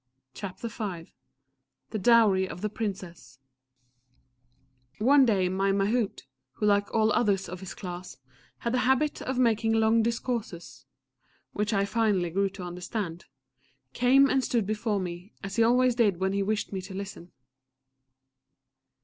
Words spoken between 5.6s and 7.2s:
Mahout, who like all